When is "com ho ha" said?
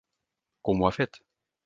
0.69-0.93